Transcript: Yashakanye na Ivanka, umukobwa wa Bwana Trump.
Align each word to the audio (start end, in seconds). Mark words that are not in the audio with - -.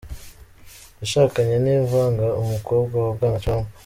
Yashakanye 0.99 1.55
na 1.63 1.71
Ivanka, 1.81 2.25
umukobwa 2.41 2.95
wa 3.05 3.11
Bwana 3.15 3.39
Trump. 3.43 3.67